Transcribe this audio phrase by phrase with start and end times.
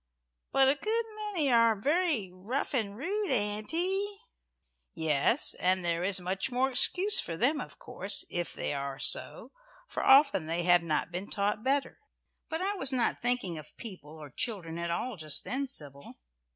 [0.51, 4.03] But a good many are very rough and rude, Auntie?"
[4.95, 9.51] "Yes, and there is much more excuse for them, of course, if they are so,
[9.87, 11.99] for often they have not been taught better.
[12.49, 16.17] But I was not thinking of people or children at all just then, Sybil.